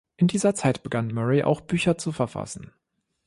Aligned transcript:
In 0.17 0.25
dieser 0.27 0.55
Zeit 0.55 0.81
begann 0.81 1.13
Murray 1.13 1.43
auch 1.43 1.61
Bücher 1.61 1.95
zu 1.95 2.11
verfassen. 2.11 2.73